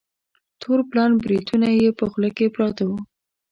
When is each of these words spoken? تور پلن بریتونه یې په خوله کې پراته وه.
تور 0.61 0.79
پلن 0.89 1.11
بریتونه 1.23 1.67
یې 1.79 1.89
په 1.99 2.05
خوله 2.11 2.29
کې 2.37 2.53
پراته 2.55 2.83
وه. 2.89 2.99